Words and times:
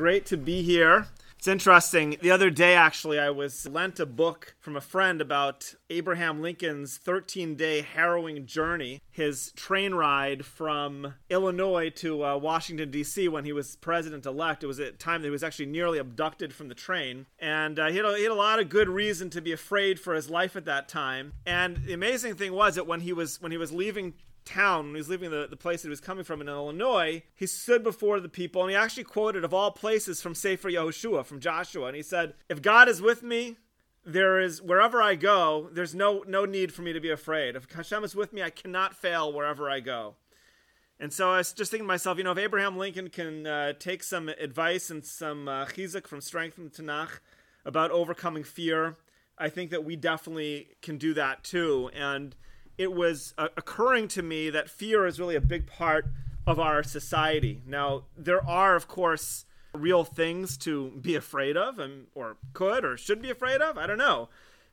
great 0.00 0.24
to 0.24 0.38
be 0.38 0.62
here. 0.62 1.06
It's 1.36 1.46
interesting. 1.46 2.16
The 2.22 2.30
other 2.30 2.48
day, 2.48 2.74
actually, 2.74 3.18
I 3.18 3.28
was 3.28 3.68
lent 3.68 4.00
a 4.00 4.06
book 4.06 4.54
from 4.58 4.74
a 4.74 4.80
friend 4.80 5.20
about 5.20 5.74
Abraham 5.90 6.40
Lincoln's 6.40 6.96
13 6.96 7.54
day 7.54 7.82
harrowing 7.82 8.46
journey, 8.46 9.02
his 9.10 9.52
train 9.56 9.92
ride 9.92 10.46
from 10.46 11.16
Illinois 11.28 11.90
to 11.96 12.24
uh, 12.24 12.38
Washington, 12.38 12.90
D.C. 12.90 13.28
when 13.28 13.44
he 13.44 13.52
was 13.52 13.76
president 13.76 14.24
elect. 14.24 14.64
It 14.64 14.68
was 14.68 14.78
a 14.78 14.92
time 14.92 15.20
that 15.20 15.26
he 15.26 15.30
was 15.30 15.44
actually 15.44 15.66
nearly 15.66 15.98
abducted 15.98 16.54
from 16.54 16.68
the 16.68 16.74
train. 16.74 17.26
And 17.38 17.78
uh, 17.78 17.88
he, 17.88 17.98
had 17.98 18.06
a, 18.06 18.16
he 18.16 18.22
had 18.22 18.32
a 18.32 18.34
lot 18.34 18.58
of 18.58 18.70
good 18.70 18.88
reason 18.88 19.28
to 19.30 19.42
be 19.42 19.52
afraid 19.52 20.00
for 20.00 20.14
his 20.14 20.30
life 20.30 20.56
at 20.56 20.64
that 20.64 20.88
time. 20.88 21.34
And 21.44 21.76
the 21.76 21.92
amazing 21.92 22.36
thing 22.36 22.54
was 22.54 22.76
that 22.76 22.86
when 22.86 23.00
he 23.00 23.12
was, 23.12 23.38
when 23.42 23.52
he 23.52 23.58
was 23.58 23.70
leaving 23.70 24.14
town, 24.44 24.86
when 24.86 24.94
he 24.94 24.98
was 24.98 25.08
leaving 25.08 25.30
the, 25.30 25.46
the 25.48 25.56
place 25.56 25.82
that 25.82 25.88
he 25.88 25.90
was 25.90 26.00
coming 26.00 26.24
from 26.24 26.40
in 26.40 26.48
Illinois, 26.48 27.22
he 27.34 27.46
stood 27.46 27.82
before 27.82 28.20
the 28.20 28.28
people 28.28 28.62
and 28.62 28.70
he 28.70 28.76
actually 28.76 29.04
quoted, 29.04 29.44
of 29.44 29.54
all 29.54 29.70
places, 29.70 30.20
from 30.20 30.34
Sefer 30.34 30.70
Yehoshua, 30.70 31.24
from 31.24 31.40
Joshua. 31.40 31.86
And 31.86 31.96
he 31.96 32.02
said, 32.02 32.34
If 32.48 32.62
God 32.62 32.88
is 32.88 33.00
with 33.00 33.22
me, 33.22 33.56
there 34.04 34.40
is 34.40 34.62
wherever 34.62 35.02
I 35.02 35.14
go, 35.14 35.68
there's 35.72 35.94
no 35.94 36.24
no 36.26 36.44
need 36.44 36.72
for 36.72 36.82
me 36.82 36.92
to 36.92 37.00
be 37.00 37.10
afraid. 37.10 37.56
If 37.56 37.70
Hashem 37.70 38.04
is 38.04 38.16
with 38.16 38.32
me, 38.32 38.42
I 38.42 38.50
cannot 38.50 38.96
fail 38.96 39.32
wherever 39.32 39.68
I 39.68 39.80
go. 39.80 40.14
And 40.98 41.12
so 41.12 41.30
I 41.30 41.38
was 41.38 41.52
just 41.52 41.70
thinking 41.70 41.86
to 41.86 41.88
myself, 41.88 42.18
you 42.18 42.24
know, 42.24 42.32
if 42.32 42.38
Abraham 42.38 42.76
Lincoln 42.76 43.08
can 43.08 43.46
uh, 43.46 43.72
take 43.78 44.02
some 44.02 44.28
advice 44.28 44.90
and 44.90 45.04
some 45.04 45.48
uh, 45.48 45.64
chizuk 45.64 46.06
from 46.06 46.20
Strength 46.20 46.58
in 46.58 46.64
the 46.64 46.70
Tanakh 46.70 47.20
about 47.64 47.90
overcoming 47.90 48.44
fear, 48.44 48.96
I 49.38 49.48
think 49.48 49.70
that 49.70 49.84
we 49.84 49.96
definitely 49.96 50.68
can 50.82 50.98
do 50.98 51.14
that 51.14 51.42
too. 51.42 51.90
And 51.94 52.36
it 52.80 52.94
was 52.94 53.34
uh, 53.36 53.48
occurring 53.58 54.08
to 54.08 54.22
me 54.22 54.48
that 54.48 54.70
fear 54.70 55.06
is 55.06 55.20
really 55.20 55.36
a 55.36 55.40
big 55.40 55.66
part 55.66 56.06
of 56.46 56.58
our 56.58 56.82
society. 56.82 57.60
Now, 57.66 58.04
there 58.16 58.42
are, 58.48 58.74
of 58.74 58.88
course, 58.88 59.44
real 59.74 60.02
things 60.02 60.56
to 60.58 60.92
be 60.98 61.14
afraid 61.14 61.58
of, 61.58 61.78
and 61.78 62.06
or 62.14 62.38
could 62.54 62.82
or 62.86 62.96
should 62.96 63.20
be 63.20 63.28
afraid 63.28 63.60
of. 63.60 63.76
I 63.76 63.86
don't 63.86 63.98
know. 63.98 64.30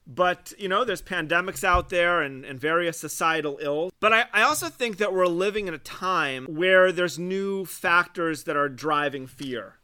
But, 0.07 0.53
you 0.57 0.69
know, 0.69 0.85
there's 0.85 1.01
pandemics 1.01 1.65
out 1.65 1.89
there 1.89 2.21
and, 2.21 2.45
and 2.45 2.57
various 2.57 2.97
societal 2.97 3.59
ills. 3.61 3.91
But 3.99 4.13
I, 4.13 4.25
I 4.31 4.43
also 4.43 4.69
think 4.69 4.99
that 4.99 5.11
we're 5.11 5.27
living 5.27 5.67
in 5.67 5.73
a 5.73 5.77
time 5.77 6.45
where 6.45 6.93
there's 6.93 7.19
new 7.19 7.65
factors 7.65 8.45
that 8.45 8.55
are 8.55 8.69
driving 8.69 9.27
fear. 9.27 9.79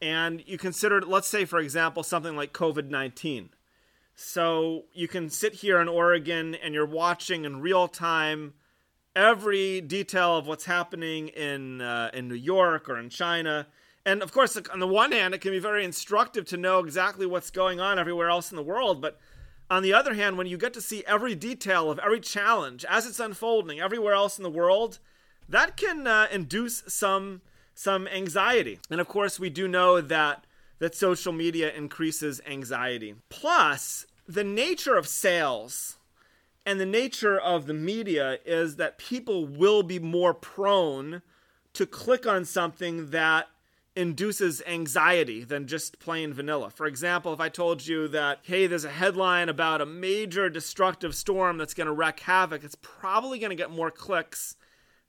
And 0.00 0.42
you 0.46 0.56
consider, 0.56 1.02
let's 1.02 1.28
say, 1.28 1.44
for 1.44 1.58
example, 1.58 2.02
something 2.02 2.34
like 2.34 2.54
COVID 2.54 2.88
19 2.88 3.50
so 4.20 4.86
you 4.92 5.06
can 5.06 5.30
sit 5.30 5.54
here 5.54 5.80
in 5.80 5.86
Oregon 5.86 6.56
and 6.56 6.74
you're 6.74 6.84
watching 6.84 7.44
in 7.44 7.60
real 7.60 7.86
time 7.86 8.54
every 9.14 9.80
detail 9.80 10.36
of 10.36 10.44
what's 10.44 10.64
happening 10.64 11.28
in 11.28 11.80
uh, 11.80 12.10
in 12.12 12.26
New 12.26 12.34
York 12.34 12.88
or 12.88 12.98
in 12.98 13.10
China. 13.10 13.68
And 14.04 14.20
of 14.20 14.32
course, 14.32 14.58
on 14.72 14.80
the 14.80 14.88
one 14.88 15.12
hand, 15.12 15.34
it 15.34 15.40
can 15.40 15.52
be 15.52 15.60
very 15.60 15.84
instructive 15.84 16.44
to 16.46 16.56
know 16.56 16.80
exactly 16.80 17.26
what's 17.26 17.52
going 17.52 17.78
on 17.78 17.96
everywhere 17.96 18.28
else 18.28 18.50
in 18.50 18.56
the 18.56 18.62
world. 18.62 19.00
But 19.00 19.20
on 19.70 19.84
the 19.84 19.94
other 19.94 20.14
hand, 20.14 20.36
when 20.36 20.48
you 20.48 20.58
get 20.58 20.74
to 20.74 20.80
see 20.80 21.04
every 21.06 21.36
detail 21.36 21.88
of 21.88 22.00
every 22.00 22.18
challenge 22.18 22.84
as 22.86 23.06
it's 23.06 23.20
unfolding 23.20 23.78
everywhere 23.78 24.14
else 24.14 24.36
in 24.36 24.42
the 24.42 24.50
world, 24.50 24.98
that 25.48 25.76
can 25.76 26.08
uh, 26.08 26.26
induce 26.32 26.82
some 26.88 27.42
some 27.72 28.08
anxiety. 28.08 28.80
And 28.90 29.00
of 29.00 29.06
course, 29.06 29.38
we 29.38 29.48
do 29.48 29.68
know 29.68 30.00
that 30.00 30.44
that 30.78 30.94
social 30.94 31.32
media 31.32 31.72
increases 31.72 32.40
anxiety. 32.46 33.14
Plus, 33.28 34.06
the 34.26 34.44
nature 34.44 34.96
of 34.96 35.08
sales 35.08 35.96
and 36.64 36.78
the 36.78 36.86
nature 36.86 37.38
of 37.38 37.66
the 37.66 37.74
media 37.74 38.38
is 38.44 38.76
that 38.76 38.98
people 38.98 39.46
will 39.46 39.82
be 39.82 39.98
more 39.98 40.34
prone 40.34 41.22
to 41.72 41.86
click 41.86 42.26
on 42.26 42.44
something 42.44 43.10
that 43.10 43.48
induces 43.96 44.62
anxiety 44.66 45.42
than 45.42 45.66
just 45.66 45.98
plain 45.98 46.32
vanilla. 46.32 46.70
For 46.70 46.86
example, 46.86 47.32
if 47.32 47.40
I 47.40 47.48
told 47.48 47.86
you 47.86 48.06
that, 48.08 48.40
hey, 48.42 48.66
there's 48.66 48.84
a 48.84 48.90
headline 48.90 49.48
about 49.48 49.80
a 49.80 49.86
major 49.86 50.48
destructive 50.48 51.16
storm 51.16 51.58
that's 51.58 51.74
going 51.74 51.88
to 51.88 51.92
wreak 51.92 52.20
havoc, 52.20 52.62
it's 52.62 52.76
probably 52.76 53.40
going 53.40 53.50
to 53.50 53.56
get 53.56 53.70
more 53.70 53.90
clicks 53.90 54.54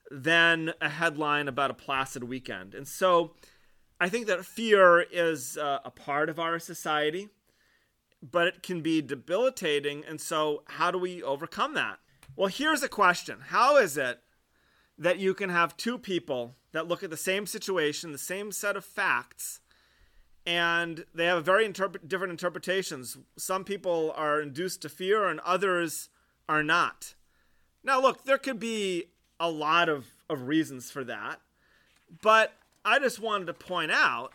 than 0.09 0.74
a 0.81 0.90
headline 0.90 1.47
about 1.47 1.69
a 1.69 1.75
placid 1.75 2.24
weekend. 2.24 2.74
And 2.74 2.88
so 2.88 3.31
I 4.00 4.10
think 4.10 4.28
that 4.28 4.46
fear 4.46 5.02
is 5.02 5.58
uh, 5.58 5.80
a 5.84 5.92
part 5.92 6.30
of 6.30 6.40
our 6.40 6.60
society 6.60 7.30
but 8.22 8.48
it 8.48 8.64
can 8.64 8.82
be 8.82 9.02
debilitating. 9.02 10.04
And 10.06 10.20
so, 10.20 10.64
how 10.66 10.92
do 10.92 10.98
we 10.98 11.24
overcome 11.24 11.74
that? 11.76 12.00
Well, 12.36 12.48
here's 12.48 12.84
a 12.84 12.90
question 12.90 13.42
How 13.48 13.78
is 13.78 13.98
it 13.98 14.20
that 14.98 15.20
you 15.20 15.34
can 15.34 15.50
have 15.50 15.78
two 15.78 15.98
people 15.98 16.56
that 16.72 16.88
look 16.88 17.04
at 17.04 17.09
the 17.09 17.18
same 17.18 17.46
situation, 17.46 18.12
the 18.12 18.18
same 18.18 18.52
set 18.52 18.76
of 18.76 18.86
facts, 18.86 19.62
and 20.46 21.06
they 21.14 21.26
have 21.26 21.46
very 21.46 21.66
interpret- 21.66 22.08
different 22.08 22.32
interpretations? 22.32 23.18
Some 23.38 23.64
people 23.64 24.14
are 24.16 24.42
induced 24.42 24.82
to 24.84 24.90
fear, 24.90 25.28
and 25.28 25.40
others 25.42 26.09
are 26.48 26.64
not. 26.64 27.16
Now, 27.84 28.02
look, 28.02 28.26
there 28.26 28.38
could 28.38 28.59
be 28.59 29.06
a 29.40 29.50
lot 29.50 29.88
of, 29.88 30.08
of 30.30 30.48
reasons 30.48 30.92
for 30.92 31.06
that, 31.06 31.40
but 32.22 32.54
I 32.84 33.00
just 33.00 33.19
wanted 33.19 33.45
to 33.45 33.53
point 33.53 33.91
out 33.91 34.31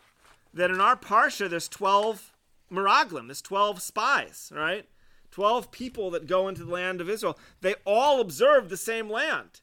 that 0.53 0.71
in 0.71 0.81
our 0.81 0.97
Parsha, 0.97 1.49
there's 1.49 1.69
12 1.69 2.33
Meraglim, 2.71 3.27
there's 3.27 3.43
12 3.43 3.83
spies, 3.83 4.53
right? 4.55 4.87
12 5.31 5.71
people 5.71 6.11
that 6.13 6.27
go 6.27 6.49
into 6.49 6.65
the 6.65 6.73
land 6.73 7.01
of 7.01 7.09
Israel. 7.09 7.39
They 7.61 7.75
all 7.85 8.21
observed 8.21 8.71
the 8.71 8.77
same 8.77 9.11
land. 9.11 9.61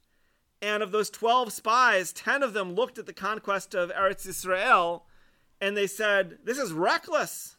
And 0.62 0.84
of 0.84 0.92
those 0.92 1.10
12 1.10 1.54
spies, 1.54 2.12
10 2.14 2.44
of 2.44 2.54
them 2.54 2.74
looked 2.74 2.98
at 2.98 3.06
the 3.06 3.14
conquest 3.14 3.74
of 3.74 3.90
Eretz 3.92 4.28
Israel 4.28 5.06
and 5.60 5.78
they 5.78 5.88
said, 5.88 6.40
This 6.44 6.58
is 6.58 6.74
reckless. 6.74 7.56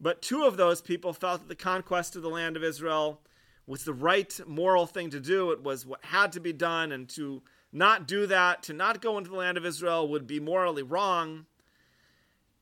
But 0.00 0.22
two 0.22 0.44
of 0.44 0.56
those 0.56 0.80
people 0.80 1.12
felt 1.12 1.42
that 1.42 1.48
the 1.48 1.54
conquest 1.54 2.16
of 2.16 2.22
the 2.22 2.30
land 2.30 2.56
of 2.56 2.64
Israel 2.64 3.20
was 3.66 3.84
the 3.84 3.92
right 3.92 4.40
moral 4.46 4.86
thing 4.86 5.10
to 5.10 5.20
do. 5.20 5.50
It 5.50 5.62
was 5.62 5.84
what 5.84 6.02
had 6.04 6.32
to 6.32 6.40
be 6.40 6.52
done. 6.52 6.90
And 6.90 7.08
to 7.10 7.42
not 7.72 8.06
do 8.06 8.26
that, 8.26 8.62
to 8.64 8.72
not 8.72 9.00
go 9.00 9.18
into 9.18 9.30
the 9.30 9.36
land 9.36 9.56
of 9.56 9.64
Israel, 9.64 10.08
would 10.08 10.26
be 10.26 10.40
morally 10.40 10.82
wrong. 10.82 11.46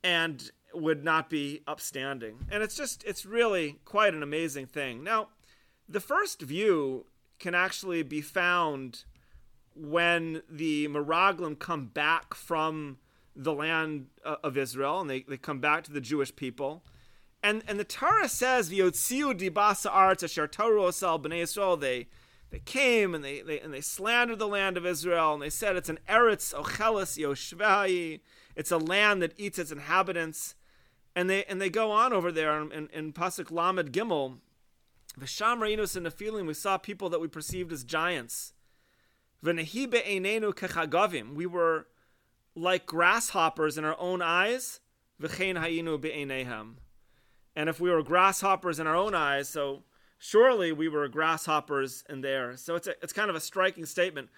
And 0.05 0.51
would 0.75 1.05
not 1.05 1.31
be 1.31 1.63
upstanding. 1.67 2.47
And 2.51 2.63
it's 2.63 2.77
just, 2.77 3.05
it's 3.05 3.25
really 3.25 3.79
quite 3.85 4.15
an 4.15 4.23
amazing 4.23 4.67
thing. 4.67 5.03
Now, 5.03 5.29
the 5.89 6.01
first 6.01 6.43
view 6.43 7.07
can 7.39 7.55
actually 7.55 8.03
be 8.03 8.21
found 8.21 9.05
when 9.75 10.43
the 10.51 10.89
Meraglim 10.89 11.59
come 11.59 11.87
back 11.87 12.35
from 12.35 12.99
the 13.35 13.53
land 13.53 14.07
uh, 14.25 14.37
of 14.43 14.57
Israel 14.57 15.01
and 15.01 15.09
they, 15.09 15.23
they 15.23 15.37
come 15.37 15.61
back 15.61 15.85
to 15.85 15.93
the 15.93 16.01
Jewish 16.01 16.35
people. 16.35 16.83
And, 17.43 17.63
and 17.69 17.79
the 17.79 17.85
Torah 17.85 18.29
says, 18.29 18.71
V'yotziu 18.71 19.39
dibasa 19.39 19.91
arts 19.91 20.25
asher 20.25 20.49
Torah 20.49 20.81
b'nei 20.81 21.43
Yisrael, 21.43 21.81
they, 21.81 22.09
they 22.51 22.61
came 22.61 23.15
and 23.15 23.25
they, 23.25 23.43
they, 23.43 23.61
and 23.61 23.73
they 23.73 23.81
slandered 23.81 24.39
the 24.39 24.49
land 24.49 24.77
of 24.77 24.87
Israel 24.87 25.35
and 25.35 25.43
they 25.43 25.51
said 25.51 25.77
it's 25.77 25.89
an 25.89 25.99
eretz 26.09 26.55
ochelis 26.55 27.19
yoshvayi, 27.19 28.21
it's 28.57 28.71
a 28.71 28.79
land 28.79 29.23
that 29.23 29.35
eats 29.37 29.59
its 29.59 29.71
inhabitants 29.71 30.55
and 31.19 31.29
they 31.29 31.45
and 31.47 31.61
they 31.61 31.69
go 31.69 31.91
on 31.91 32.13
over 32.13 32.31
there 32.31 32.61
in, 32.61 32.71
in, 32.71 32.89
in 32.93 33.13
Pasuk 33.13 33.51
Lamed 33.51 33.93
Gimel. 33.93 34.39
Reinos 35.19 35.97
in 35.97 36.05
the 36.05 36.13
feeling 36.13 36.47
we 36.47 36.55
saw 36.55 36.79
people 36.79 37.09
that 37.11 37.21
we 37.21 37.27
perceived 37.27 37.73
as 37.73 37.83
giants. 37.83 38.53
V'nehi 39.45 39.91
be'einenu 39.91 40.55
kechagavim. 40.55 41.35
We 41.35 41.45
were 41.45 41.89
like 42.55 42.87
grasshoppers 42.87 43.77
in 43.77 43.85
our 43.85 43.97
own 43.99 44.23
eyes. 44.23 44.79
V'chein 45.21 45.59
hayinu 45.61 46.01
be'einehem. 46.01 46.75
And 47.57 47.69
if 47.69 47.81
we 47.81 47.91
were 47.91 48.05
grasshoppers 48.05 48.79
in 48.79 48.87
our 48.87 48.95
own 48.95 49.17
eyes, 49.17 49.49
so 49.49 49.83
surely 50.19 50.73
we 50.73 50.89
were 50.89 51.09
grasshoppers 51.09 52.05
in 52.09 52.21
there. 52.21 52.57
So 52.57 52.75
it's 52.75 52.87
a, 52.87 52.95
it's 53.03 53.13
kind 53.13 53.31
of 53.31 53.37
a 53.37 53.41
striking 53.41 53.87
statement. 53.87 54.29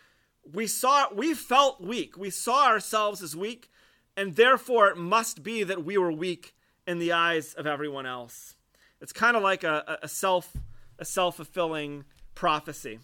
We 0.53 0.67
saw 0.67 1.13
we 1.13 1.35
felt 1.35 1.81
weak. 1.81 2.17
We 2.17 2.31
saw 2.31 2.67
ourselves 2.67 3.23
as 3.23 3.35
weak, 3.37 3.71
and 4.17 4.37
therefore 4.37 4.89
it 4.89 4.97
must 4.97 5.43
be 5.43 5.63
that 5.65 5.85
we 5.85 5.99
were 5.99 6.13
weak 6.13 6.55
in 6.87 6.99
the 6.99 7.13
eyes 7.13 7.55
of 7.55 7.67
everyone 7.67 8.07
else. 8.07 8.57
It's 9.01 9.13
kind 9.13 9.37
of 9.37 9.43
like 9.43 9.65
a, 9.65 9.99
a 10.03 10.09
self 10.09 10.57
a 10.99 11.05
self 11.05 11.37
fulfilling 11.37 12.05
prophecy. 12.35 13.01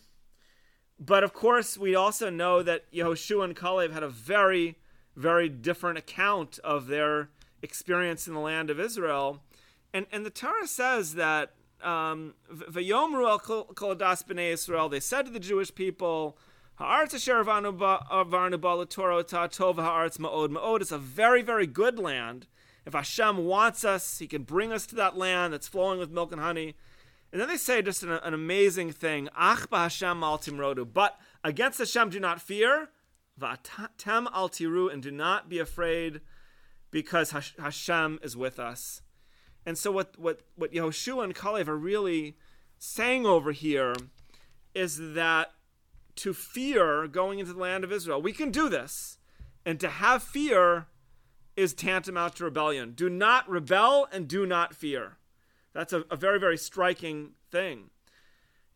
But 0.98 1.24
of 1.24 1.32
course, 1.32 1.76
we 1.76 1.94
also 1.94 2.30
know 2.30 2.62
that 2.62 2.90
Yehoshua 2.92 3.44
and 3.44 3.56
Kalev 3.56 3.92
had 3.92 4.02
a 4.02 4.08
very, 4.08 4.78
very 5.14 5.48
different 5.48 5.98
account 5.98 6.58
of 6.64 6.86
their 6.86 7.30
experience 7.62 8.26
in 8.26 8.34
the 8.34 8.40
land 8.40 8.70
of 8.70 8.80
Israel. 8.80 9.42
And, 9.92 10.06
and 10.10 10.24
the 10.24 10.30
Torah 10.30 10.66
says 10.66 11.14
that 11.14 11.54
um, 11.82 12.34
Vayomru 12.52 13.28
al 13.28 13.38
b'nei 13.38 14.52
Israel, 14.52 14.88
they 14.88 15.00
said 15.00 15.26
to 15.26 15.30
the 15.30 15.40
Jewish 15.40 15.74
people, 15.74 16.38
Ha'aretz 16.76 17.14
asher 17.14 17.42
varnu 17.42 17.76
ba 18.60 18.86
Torah 18.86 19.24
tov 19.24 19.76
ha'aretz 19.76 20.18
ma'od. 20.18 20.50
Ma'od 20.50 20.80
is 20.80 20.92
a 20.92 20.98
very, 20.98 21.42
very 21.42 21.66
good 21.66 21.98
land. 21.98 22.46
If 22.84 22.92
Hashem 22.92 23.38
wants 23.44 23.84
us, 23.84 24.18
He 24.18 24.26
can 24.26 24.42
bring 24.42 24.72
us 24.72 24.86
to 24.86 24.94
that 24.96 25.16
land 25.16 25.52
that's 25.52 25.68
flowing 25.68 25.98
with 25.98 26.10
milk 26.10 26.32
and 26.32 26.40
honey. 26.40 26.74
And 27.32 27.40
then 27.40 27.48
they 27.48 27.56
say 27.56 27.82
just 27.82 28.02
an, 28.02 28.12
an 28.12 28.34
amazing 28.34 28.92
thing: 28.92 29.28
Ach 29.36 29.66
Hashem 29.70 30.22
al. 30.22 30.38
But 30.84 31.18
against 31.42 31.78
Hashem, 31.78 32.10
do 32.10 32.20
not 32.20 32.40
fear. 32.40 32.90
Vatem 33.40 34.26
al 34.32 34.48
tiru, 34.48 34.92
and 34.92 35.02
do 35.02 35.10
not 35.10 35.48
be 35.48 35.58
afraid. 35.58 36.20
because 36.90 37.30
Hashem 37.58 38.20
is 38.22 38.36
with 38.36 38.58
us. 38.58 39.02
And 39.66 39.76
so 39.76 39.90
what 39.90 40.18
what 40.18 40.40
what 40.54 40.72
Yehoshua 40.72 41.24
and 41.24 41.34
Kalev 41.34 41.68
are 41.68 41.76
really 41.76 42.36
saying 42.78 43.26
over 43.26 43.52
here 43.52 43.94
is 44.74 45.14
that 45.14 45.50
to 46.14 46.32
fear 46.32 47.06
going 47.08 47.40
into 47.40 47.52
the 47.52 47.58
land 47.58 47.84
of 47.84 47.92
Israel, 47.92 48.22
we 48.22 48.32
can 48.32 48.50
do 48.50 48.68
this. 48.68 49.18
And 49.64 49.80
to 49.80 49.88
have 49.88 50.22
fear 50.22 50.86
is 51.56 51.74
tantamount 51.74 52.36
to 52.36 52.44
rebellion. 52.44 52.92
Do 52.92 53.08
not 53.08 53.48
rebel 53.48 54.06
and 54.12 54.28
do 54.28 54.46
not 54.46 54.74
fear. 54.74 55.16
That's 55.72 55.92
a, 55.92 56.04
a 56.10 56.16
very, 56.16 56.38
very 56.38 56.56
striking 56.56 57.32
thing. 57.50 57.90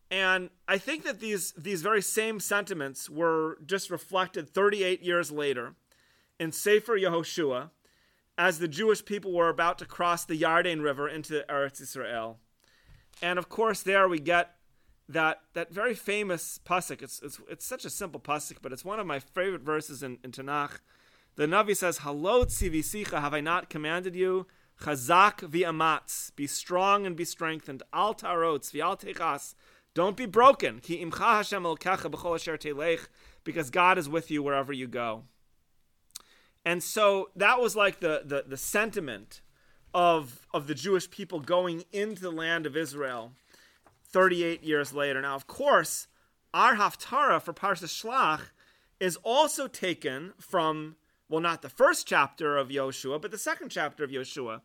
And 0.09 0.49
I 0.67 0.77
think 0.77 1.03
that 1.03 1.19
these, 1.19 1.53
these 1.53 1.81
very 1.81 2.01
same 2.01 2.39
sentiments 2.39 3.09
were 3.09 3.57
just 3.65 3.89
reflected 3.89 4.49
38 4.49 5.01
years 5.01 5.31
later 5.31 5.75
in 6.39 6.51
Sefer 6.51 6.97
Yehoshua 6.97 7.69
as 8.41 8.57
the 8.57 8.67
Jewish 8.67 9.05
people 9.05 9.31
were 9.31 9.49
about 9.49 9.77
to 9.77 9.85
cross 9.85 10.25
the 10.25 10.35
Yarden 10.35 10.81
River 10.81 11.07
into 11.07 11.45
Eretz 11.47 11.79
Israel. 11.79 12.39
And 13.21 13.37
of 13.37 13.49
course, 13.49 13.83
there 13.83 14.09
we 14.09 14.19
get 14.19 14.55
that 15.07 15.41
that 15.53 15.71
very 15.71 15.93
famous 15.93 16.59
pasuk. 16.65 17.03
It's, 17.03 17.21
it's, 17.21 17.39
it's 17.47 17.63
such 17.63 17.85
a 17.85 17.89
simple 17.91 18.19
pasuk, 18.19 18.57
but 18.63 18.73
it's 18.73 18.83
one 18.83 18.99
of 18.99 19.05
my 19.05 19.19
favorite 19.19 19.61
verses 19.61 20.01
in, 20.01 20.17
in 20.23 20.31
Tanakh. 20.31 20.79
The 21.35 21.45
Navi 21.45 21.77
says, 21.77 21.99
"Halot 21.99 22.47
tzivisicha, 22.47 23.21
have 23.21 23.35
I 23.35 23.41
not 23.41 23.69
commanded 23.69 24.15
you? 24.15 24.47
Chazak 24.81 25.41
v'amatz, 25.41 26.35
be 26.35 26.47
strong 26.47 27.05
and 27.05 27.15
be 27.15 27.25
strengthened. 27.25 27.83
Al 27.93 28.15
tarotz 28.15 28.71
v'al 28.71 28.99
techas, 28.99 29.53
don't 29.93 30.17
be 30.17 30.25
broken. 30.25 30.79
Ki 30.79 31.05
imcha 31.05 31.37
Hashem 31.37 31.61
b'chol 31.61 32.35
asher 32.35 32.57
telech, 32.57 33.07
because 33.43 33.69
God 33.69 33.99
is 33.99 34.09
with 34.09 34.31
you 34.31 34.41
wherever 34.41 34.73
you 34.73 34.87
go." 34.87 35.25
And 36.65 36.83
so 36.83 37.29
that 37.35 37.59
was 37.59 37.75
like 37.75 37.99
the, 37.99 38.21
the, 38.23 38.45
the 38.47 38.57
sentiment 38.57 39.41
of, 39.93 40.47
of 40.53 40.67
the 40.67 40.75
Jewish 40.75 41.09
people 41.09 41.39
going 41.39 41.83
into 41.91 42.21
the 42.21 42.31
land 42.31 42.65
of 42.65 42.77
Israel 42.77 43.33
38 44.05 44.63
years 44.63 44.93
later. 44.93 45.21
Now, 45.21 45.35
of 45.35 45.47
course, 45.47 46.07
our 46.53 46.75
Haftarah 46.75 47.41
for 47.41 47.53
Parsha 47.53 47.85
Shlach 47.85 48.41
is 48.99 49.17
also 49.23 49.67
taken 49.67 50.33
from, 50.37 50.95
well, 51.29 51.41
not 51.41 51.61
the 51.61 51.69
first 51.69 52.07
chapter 52.07 52.57
of 52.57 52.69
Yoshua, 52.69 53.21
but 53.21 53.31
the 53.31 53.37
second 53.37 53.69
chapter 53.69 54.03
of 54.03 54.11
Yoshua. 54.11 54.61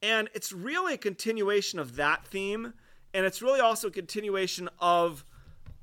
And 0.00 0.28
it's 0.32 0.52
really 0.52 0.94
a 0.94 0.98
continuation 0.98 1.78
of 1.78 1.96
that 1.96 2.24
theme, 2.24 2.72
and 3.12 3.26
it's 3.26 3.42
really 3.42 3.60
also 3.60 3.88
a 3.88 3.90
continuation 3.90 4.68
of 4.78 5.24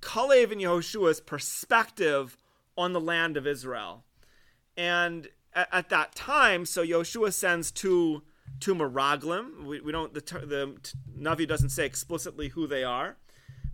Kalev 0.02 0.52
and 0.52 0.62
Yehoshua's 0.62 1.20
perspective 1.20 2.38
on 2.78 2.94
the 2.94 3.02
land 3.02 3.38
of 3.38 3.46
Israel. 3.46 4.04
And 4.78 5.30
at, 5.54 5.70
at 5.72 5.90
that 5.90 6.16
time, 6.16 6.66
so 6.66 6.84
Yoshua 6.86 7.34
sends 7.34 7.72
two 7.72 8.24
two 8.60 8.76
Meraglim. 8.76 9.64
We, 9.66 9.82
we 9.82 9.92
don't 9.92 10.14
the 10.14 10.22
the 10.22 10.76
Navi 11.18 11.48
doesn't 11.48 11.70
say 11.70 11.86
explicitly 11.86 12.50
who 12.50 12.68
they 12.68 12.84
are, 12.84 13.18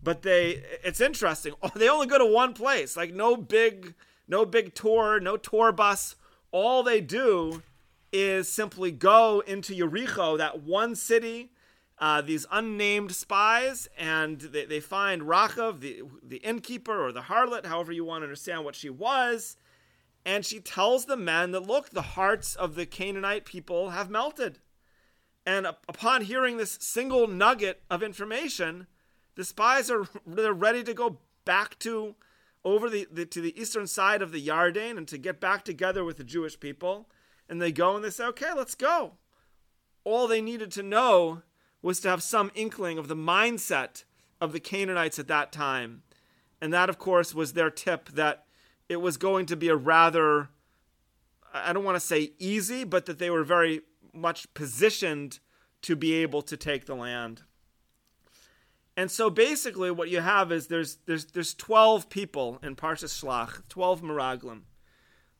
but 0.03 0.21
they 0.21 0.63
it's 0.83 1.01
interesting. 1.01 1.53
They 1.75 1.89
only 1.89 2.07
go 2.07 2.17
to 2.17 2.25
one 2.25 2.53
place. 2.53 2.95
Like 2.95 3.13
no 3.13 3.35
big 3.35 3.93
no 4.27 4.45
big 4.45 4.73
tour, 4.73 5.19
no 5.19 5.37
tour 5.37 5.71
bus. 5.71 6.15
All 6.51 6.83
they 6.83 7.01
do 7.01 7.63
is 8.11 8.49
simply 8.49 8.91
go 8.91 9.41
into 9.41 9.73
Yericho, 9.73 10.37
that 10.37 10.61
one 10.63 10.95
city. 10.95 11.51
Uh, 11.97 12.19
these 12.19 12.47
unnamed 12.51 13.11
spies, 13.11 13.87
and 13.95 14.41
they, 14.41 14.65
they 14.65 14.79
find 14.79 15.21
Rachav, 15.21 15.81
the 15.81 16.01
the 16.23 16.37
innkeeper 16.37 17.05
or 17.05 17.11
the 17.11 17.21
harlot, 17.21 17.67
however 17.67 17.91
you 17.91 18.03
want 18.03 18.21
to 18.21 18.25
understand 18.25 18.65
what 18.65 18.73
she 18.73 18.89
was, 18.89 19.55
and 20.25 20.45
she 20.45 20.59
tells 20.59 21.05
the 21.05 21.17
men 21.17 21.51
that 21.51 21.61
look, 21.61 21.89
the 21.89 22.01
hearts 22.01 22.55
of 22.55 22.75
the 22.75 22.85
Canaanite 22.85 23.45
people 23.45 23.89
have 23.89 24.09
melted. 24.09 24.59
And 25.45 25.65
upon 25.65 26.21
hearing 26.21 26.57
this 26.57 26.77
single 26.79 27.27
nugget 27.27 27.81
of 27.89 28.03
information, 28.03 28.87
the 29.35 29.43
spies 29.43 29.89
are 29.89 30.05
they're 30.25 30.53
ready 30.53 30.83
to 30.83 30.93
go 30.93 31.19
back 31.45 31.79
to 31.79 32.15
over 32.63 32.89
the, 32.89 33.07
the, 33.11 33.25
to 33.25 33.41
the 33.41 33.59
eastern 33.59 33.87
side 33.87 34.21
of 34.21 34.31
the 34.31 34.45
Yarden 34.45 34.97
and 34.97 35.07
to 35.07 35.17
get 35.17 35.39
back 35.39 35.65
together 35.65 36.03
with 36.03 36.17
the 36.17 36.23
Jewish 36.23 36.59
people. 36.59 37.09
And 37.49 37.59
they 37.59 37.71
go 37.71 37.95
and 37.95 38.05
they 38.05 38.11
say, 38.11 38.25
"Okay, 38.25 38.53
let's 38.55 38.75
go." 38.75 39.13
All 40.03 40.27
they 40.27 40.41
needed 40.41 40.71
to 40.73 40.83
know 40.83 41.41
was 41.81 41.99
to 42.01 42.09
have 42.09 42.21
some 42.21 42.51
inkling 42.53 42.97
of 42.97 43.07
the 43.07 43.15
mindset 43.15 44.03
of 44.39 44.53
the 44.53 44.59
Canaanites 44.59 45.19
at 45.19 45.27
that 45.27 45.51
time. 45.51 46.03
And 46.61 46.71
that, 46.71 46.89
of 46.89 46.99
course, 46.99 47.33
was 47.33 47.53
their 47.53 47.71
tip 47.71 48.09
that 48.09 48.45
it 48.91 48.99
was 48.99 49.15
going 49.15 49.45
to 49.45 49.55
be 49.55 49.69
a 49.69 49.75
rather, 49.75 50.49
I 51.53 51.71
don't 51.71 51.85
want 51.85 51.95
to 51.95 52.05
say 52.05 52.33
easy, 52.39 52.83
but 52.83 53.05
that 53.05 53.19
they 53.19 53.29
were 53.29 53.45
very 53.45 53.83
much 54.13 54.53
positioned 54.53 55.39
to 55.83 55.95
be 55.95 56.15
able 56.15 56.41
to 56.41 56.57
take 56.57 56.87
the 56.87 56.95
land. 56.95 57.43
And 58.97 59.09
so 59.09 59.29
basically 59.29 59.91
what 59.91 60.09
you 60.09 60.19
have 60.19 60.51
is 60.51 60.67
there's 60.67 60.97
there's 61.05 61.27
there's 61.27 61.53
12 61.53 62.09
people 62.09 62.59
in 62.61 62.75
Parshas 62.75 63.17
Shlach, 63.17 63.65
12 63.69 64.01
Meraglim. 64.01 64.63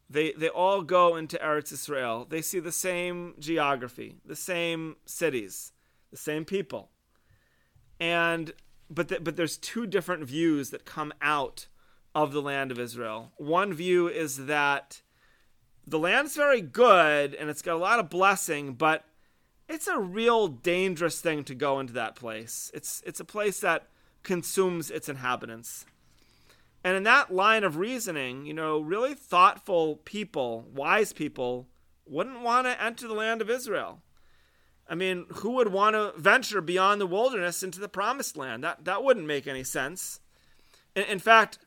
They 0.10 0.32
they 0.32 0.48
all 0.48 0.82
go 0.82 1.18
into 1.18 1.38
Eretz 1.38 1.74
Israel. 1.74 2.26
They 2.28 2.42
see 2.42 2.60
the 2.60 2.72
same 2.72 3.36
geography, 3.38 4.16
the 4.26 4.38
same 4.38 4.96
cities, 5.06 5.74
the 6.10 6.18
same 6.18 6.46
people. 6.46 6.92
And 8.00 8.54
but 8.90 9.10
the, 9.10 9.20
but 9.20 9.36
there's 9.36 9.58
two 9.58 9.86
different 9.86 10.24
views 10.24 10.70
that 10.70 10.86
come 10.86 11.12
out 11.22 11.68
of 12.14 12.34
the 12.34 12.42
land 12.42 12.72
of 12.72 12.80
Israel. 12.80 13.32
One 13.38 13.74
view 13.74 14.08
is 14.08 14.46
that 14.46 15.02
the 15.88 16.00
land's 16.00 16.36
very 16.36 16.62
good 16.62 17.34
and 17.34 17.50
it's 17.50 17.62
got 17.62 17.76
a 17.76 17.78
lot 17.78 18.00
of 18.00 18.10
blessing, 18.10 18.74
but 18.74 19.06
it's 19.68 19.88
a 19.88 20.00
real 20.00 20.48
dangerous 20.48 21.22
thing 21.22 21.44
to 21.46 21.56
go 21.56 21.80
into 21.80 21.94
that 21.94 22.16
place. 22.16 22.70
It's 22.74 23.02
it's 23.06 23.20
a 23.20 23.26
place 23.26 23.60
that 23.62 23.88
consumes 24.24 24.92
its 24.92 25.10
inhabitants. 25.10 25.86
And 26.84 26.98
in 26.98 27.04
that 27.04 27.34
line 27.34 27.64
of 27.64 27.78
reasoning, 27.78 28.46
you 28.46 28.54
know, 28.54 28.80
really 28.80 29.14
thoughtful 29.14 29.98
people, 29.98 30.66
wise 30.74 31.14
people, 31.14 31.68
wouldn't 32.06 32.42
want 32.42 32.66
to 32.68 32.84
enter 32.84 33.08
the 33.08 33.14
land 33.14 33.42
of 33.42 33.50
Israel. 33.50 34.02
I 34.90 34.96
mean, 34.96 35.26
who 35.36 35.52
would 35.52 35.72
want 35.72 35.96
to 35.96 36.12
venture 36.18 36.60
beyond 36.60 37.00
the 37.00 37.08
wilderness 37.08 37.64
into 37.64 37.80
the 37.80 37.88
promised 37.88 38.36
land? 38.36 38.64
That 38.64 38.86
that 38.86 39.04
wouldn't 39.04 39.28
make 39.28 39.48
any 39.48 39.64
sense. 39.64 40.20
In, 40.96 41.04
in 41.04 41.20
fact, 41.20 41.60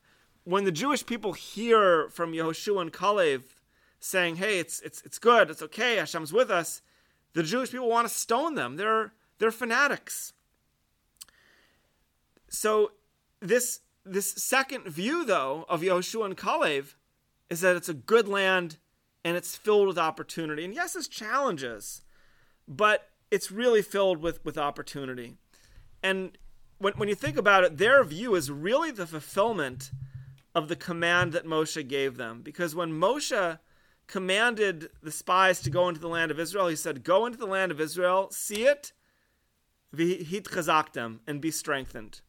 when 0.45 0.65
the 0.65 0.73
Jewish 0.73 1.05
people 1.05 1.33
hear 1.33 2.09
from 2.11 2.33
Yehoshua 2.33 2.83
and 2.83 2.93
Kalev 2.93 3.43
saying, 3.99 4.37
"Hey, 4.37 4.59
it's 4.59 4.81
it's 4.81 5.03
it's 5.03 5.19
good, 5.19 5.51
it's 5.51 5.63
okay, 5.63 5.97
Hashem's 5.97 6.33
with 6.33 6.51
us," 6.51 6.83
the 7.33 7.43
Jewish 7.43 7.71
people 7.71 7.89
want 7.89 8.07
to 8.07 8.15
stone 8.15 8.55
them. 8.55 8.77
They're 8.77 9.13
they're 9.39 9.51
fanatics. 9.51 10.33
So 12.49 12.93
this 13.41 13.81
this 14.05 14.33
second 14.33 14.87
view, 14.87 15.25
though, 15.25 15.65
of 15.69 15.81
Yehoshua 15.81 16.27
and 16.27 16.37
Kalev 16.37 16.95
is 17.49 17.63
that 17.63 17.77
it's 17.77 17.89
a 17.89 17.95
good 17.95 18.29
land 18.29 18.77
and 19.25 19.37
it's 19.37 19.57
filled 19.57 19.89
with 19.89 19.99
opportunity. 19.99 20.65
And 20.65 20.75
yes, 20.75 20.95
it's 20.95 21.09
challenges, 21.09 22.03
but 22.69 23.11
it's 23.31 23.51
really 23.51 23.83
filled 23.83 24.19
with 24.19 24.45
with 24.45 24.59
opportunity. 24.59 25.37
And 26.03 26.37
when 26.79 26.93
when 26.95 27.09
you 27.09 27.15
think 27.15 27.37
about 27.39 27.65
it, 27.65 27.79
their 27.79 28.05
view 28.05 28.35
is 28.35 28.51
really 28.51 28.91
the 28.91 29.07
fulfillment 29.07 29.91
of 30.55 30.69
the 30.69 30.77
command 30.77 31.33
that 31.33 31.47
Moshe 31.47 31.87
gave 31.89 32.17
them. 32.17 32.43
Because 32.43 32.75
when 32.75 32.93
Moshe 32.93 33.59
commanded 34.07 34.91
the 35.03 35.11
spies 35.11 35.61
to 35.61 35.71
go 35.71 35.89
into 35.89 36.01
the 36.01 36.09
land 36.09 36.31
of 36.31 36.39
Israel, 36.39 36.69
he 36.69 36.77
said, 36.77 37.05
Go 37.05 37.27
into 37.27 37.39
the 37.39 37.47
land 37.47 37.73
of 37.73 37.81
Israel, 37.81 38.29
see 38.31 38.67
it, 38.67 38.93
chazaktem, 39.95 41.21
and 41.27 41.41
be 41.41 41.51
strengthened. 41.51 42.21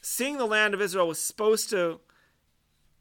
Seeing 0.00 0.38
the 0.38 0.46
land 0.46 0.74
of 0.74 0.80
Israel 0.80 1.08
was 1.08 1.20
supposed 1.20 1.70
to 1.70 2.00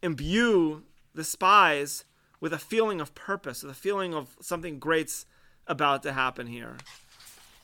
imbue 0.02 0.84
the 1.14 1.24
spies 1.24 2.06
with 2.40 2.54
a 2.54 2.60
feeling 2.60 3.02
of 3.02 3.16
purpose, 3.16 3.64
with 3.64 3.72
a 3.72 3.76
feeling 3.76 4.14
of 4.14 4.38
something 4.42 4.80
great's 4.80 5.26
about 5.66 6.04
to 6.04 6.14
happen 6.14 6.48
here. 6.48 6.78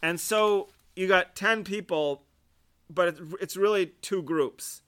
And 0.02 0.20
so 0.20 0.70
you 0.96 1.08
got 1.08 1.36
10 1.36 1.64
people, 1.64 2.24
but 2.90 3.18
it's 3.40 3.56
really 3.56 3.88
two 4.02 4.22
groups. 4.22 4.82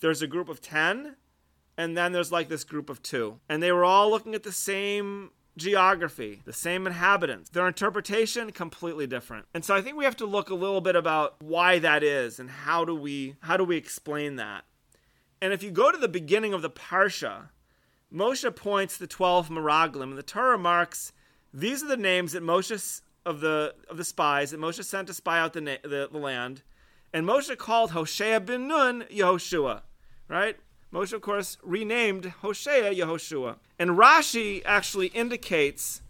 There's 0.00 0.22
a 0.22 0.26
group 0.26 0.48
of 0.48 0.60
10 0.60 1.16
and 1.78 1.96
then 1.96 2.12
there's 2.12 2.32
like 2.32 2.48
this 2.48 2.64
group 2.64 2.90
of 2.90 3.02
two. 3.02 3.38
And 3.48 3.62
they 3.62 3.70
were 3.70 3.84
all 3.84 4.10
looking 4.10 4.34
at 4.34 4.42
the 4.42 4.52
same 4.52 5.30
geography, 5.56 6.42
the 6.44 6.52
same 6.52 6.86
inhabitants. 6.88 7.50
Their 7.50 7.68
interpretation 7.68 8.50
completely 8.50 9.06
different. 9.06 9.46
And 9.54 9.64
so 9.64 9.74
I 9.74 9.80
think 9.80 9.96
we 9.96 10.04
have 10.04 10.16
to 10.16 10.26
look 10.26 10.50
a 10.50 10.56
little 10.56 10.80
bit 10.80 10.96
about 10.96 11.36
why 11.40 11.78
that 11.78 12.02
is 12.02 12.40
and 12.40 12.50
how 12.50 12.84
do 12.84 12.94
we 12.94 13.36
how 13.40 13.56
do 13.56 13.64
we 13.64 13.76
explain 13.76 14.36
that. 14.36 14.64
And 15.40 15.52
if 15.52 15.62
you 15.62 15.70
go 15.70 15.92
to 15.92 15.98
the 15.98 16.08
beginning 16.08 16.52
of 16.52 16.62
the 16.62 16.70
parsha, 16.70 17.50
Moshe 18.12 18.54
points 18.56 18.96
the 18.96 19.06
12 19.06 19.48
Meraglim 19.48 20.10
and 20.10 20.18
the 20.18 20.22
Torah 20.22 20.58
marks 20.58 21.12
these 21.54 21.82
are 21.82 21.88
the 21.88 21.96
names 21.96 22.32
that 22.32 22.42
Moshe 22.42 23.00
of 23.24 23.40
the 23.40 23.74
of 23.88 23.96
the 23.96 24.04
spies 24.04 24.50
that 24.50 24.60
Moshe 24.60 24.82
sent 24.84 25.06
to 25.06 25.14
spy 25.14 25.38
out 25.38 25.52
the, 25.52 25.60
the, 25.60 26.08
the 26.10 26.18
land. 26.18 26.62
And 27.12 27.24
Moshe 27.24 27.56
called 27.56 27.92
Hoshea 27.92 28.40
bin 28.40 28.66
Nun 28.66 29.04
Yehoshua, 29.10 29.82
right? 30.28 30.56
Moshe, 30.92 31.12
of 31.12 31.20
course, 31.20 31.58
renamed 31.62 32.26
Hoshea 32.42 32.94
Yehoshua. 32.94 33.56
And 33.78 33.90
Rashi 33.90 34.62
actually 34.64 35.08
indicates 35.08 36.02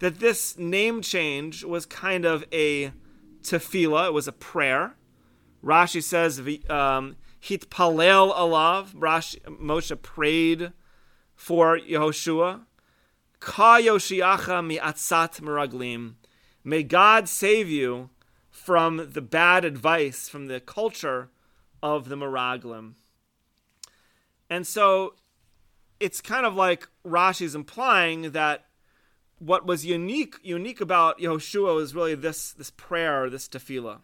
that 0.00 0.18
this 0.18 0.58
name 0.58 1.02
change 1.02 1.64
was 1.64 1.86
kind 1.86 2.24
of 2.24 2.44
a 2.52 2.92
tefillah, 3.42 4.08
it 4.08 4.12
was 4.12 4.26
a 4.26 4.32
prayer. 4.32 4.96
Rashi 5.62 6.02
says, 6.02 6.40
um, 6.68 7.16
Hitpalel 7.40 8.34
alav, 8.34 8.94
Rashi, 8.94 9.40
Moshe 9.42 10.02
prayed 10.02 10.72
for 11.34 11.78
Yehoshua. 11.78 12.62
Ka 13.40 13.78
Yoshiacha 13.78 14.66
mi 14.66 14.78
atzat 14.78 15.40
meraglim. 15.40 16.14
May 16.64 16.82
God 16.82 17.28
save 17.28 17.68
you 17.68 18.10
from 18.50 19.10
the 19.12 19.20
bad 19.20 19.64
advice, 19.64 20.28
from 20.28 20.46
the 20.46 20.60
culture 20.60 21.28
of 21.82 22.08
the 22.08 22.16
Meraglim. 22.16 22.94
And 24.50 24.66
so 24.66 25.14
it's 26.00 26.20
kind 26.20 26.46
of 26.46 26.54
like 26.54 26.88
Rashi's 27.06 27.54
implying 27.54 28.32
that 28.32 28.66
what 29.38 29.66
was 29.66 29.84
unique 29.84 30.36
unique 30.42 30.80
about 30.80 31.18
Yehoshua 31.18 31.74
was 31.74 31.94
really 31.94 32.14
this 32.14 32.52
this 32.52 32.70
prayer, 32.70 33.28
this 33.28 33.48
tefillah. 33.48 34.00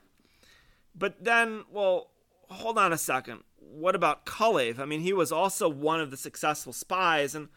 But 0.95 1.25
then, 1.25 1.65
well, 1.71 2.11
hold 2.49 2.79
on 2.79 2.93
a 2.93 2.99
second. 2.99 3.45
What 3.59 3.95
about 3.95 4.27
Kalev? 4.27 4.79
I 4.79 4.85
mean, 4.85 5.01
he 5.01 5.13
was 5.13 5.31
also 5.31 5.69
one 5.69 6.01
of 6.01 6.11
the 6.11 6.17
successful 6.17 6.73
spies, 6.73 7.35
and 7.35 7.49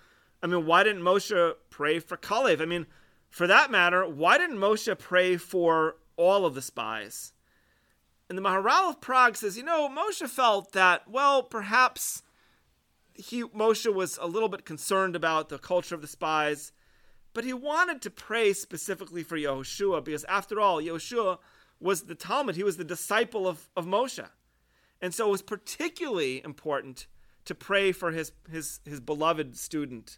I 0.42 0.48
mean, 0.48 0.66
why 0.66 0.84
didn't 0.84 1.02
Moshe 1.02 1.54
pray 1.70 2.00
for 2.00 2.18
Kalev? 2.18 2.62
I 2.62 2.66
mean, 2.66 2.86
for 3.30 3.48
that 3.48 3.72
matter, 3.72 4.08
why 4.08 4.38
didn't 4.38 4.58
Moshe 4.58 4.98
pray 5.00 5.38
for 5.38 5.96
all 6.16 6.46
of 6.46 6.54
the 6.54 6.62
spies? 6.62 7.34
And 8.30 8.38
the 8.38 8.42
Maharal 8.42 8.90
of 8.90 9.02
Prague 9.02 9.36
says, 9.36 9.58
you 9.58 9.64
know, 9.64 9.90
Moshe 9.90 10.28
felt 10.30 10.72
that, 10.74 11.08
well, 11.08 11.44
perhaps 11.44 12.23
he 13.14 13.44
Moshe 13.44 13.92
was 13.94 14.18
a 14.22 14.28
little 14.28 14.50
bit 14.50 14.66
concerned 14.66 15.16
about 15.16 15.50
the 15.50 15.58
culture 15.58 15.96
of 15.96 16.02
the 16.02 16.08
spies, 16.08 16.72
but 17.34 17.44
he 17.44 17.54
wanted 17.54 18.02
to 18.02 18.10
pray 18.10 18.54
specifically 18.54 19.24
for 19.24 19.38
Yehoshua 19.38 20.04
because, 20.04 20.24
after 20.26 20.60
all, 20.60 20.82
Yehoshua 20.82 21.38
was 21.80 22.04
the 22.04 22.16
talmid. 22.16 22.56
He 22.56 22.64
was 22.64 22.78
the 22.78 22.84
disciple 22.84 23.48
of, 23.48 23.70
of 23.76 23.86
Moshe. 23.86 24.28
And 25.02 25.14
so 25.14 25.28
it 25.28 25.32
was 25.32 25.42
particularly 25.42 26.42
important 26.44 27.08
to 27.46 27.54
pray 27.54 27.92
for 27.92 28.12
his, 28.12 28.32
his, 28.50 28.80
his 28.86 29.02
beloved 29.02 29.58
student. 29.58 30.18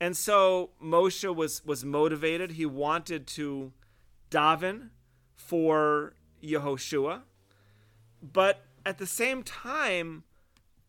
And 0.00 0.16
so 0.16 0.70
Moshe 0.82 1.34
was, 1.34 1.64
was 1.66 1.84
motivated. 1.84 2.52
He 2.52 2.64
wanted 2.64 3.26
to 3.28 3.72
daven 4.30 4.90
for 5.36 6.14
Yehoshua. 6.42 7.22
But 8.22 8.64
at 8.86 8.98
the 8.98 9.06
same 9.06 9.42
time, 9.42 10.24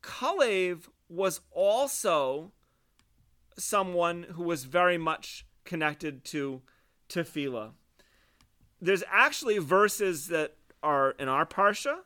Kalev 0.02 0.90
was 1.08 1.42
also 1.52 2.52
someone 3.58 4.24
who 4.34 4.44
was 4.44 4.64
very 4.64 4.98
much 4.98 5.46
connected 5.66 6.24
to 6.26 6.62
tefillah. 7.10 7.72
There's 8.82 9.04
actually 9.12 9.58
verses 9.58 10.28
that 10.28 10.56
are 10.82 11.12
in 11.12 11.28
our 11.28 11.46
parsha, 11.46 12.00